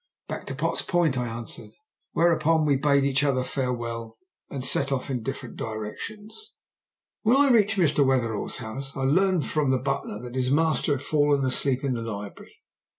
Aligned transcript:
"Back 0.27 0.47
to 0.47 0.55
Potts 0.55 0.81
Point," 0.81 1.15
I 1.15 1.27
answered. 1.27 1.73
We 2.15 2.23
thereupon 2.23 2.65
bade 2.81 3.03
each 3.03 3.23
other 3.23 3.43
farewell 3.43 4.17
and 4.49 4.63
set 4.63 4.91
off 4.91 5.11
in 5.11 5.21
different 5.21 5.57
directions. 5.57 6.53
When 7.21 7.37
I 7.37 7.51
reached 7.51 7.77
Mr. 7.77 8.03
Wetherell's 8.03 8.57
house 8.57 8.97
I 8.97 9.03
learned 9.03 9.45
from 9.45 9.69
the 9.69 9.77
butler 9.77 10.19
that 10.19 10.33
his 10.33 10.49
master 10.49 10.93
had 10.93 11.03
fallen 11.03 11.45
asleep 11.45 11.83
in 11.83 11.93
the 11.93 12.01
library. 12.01 12.55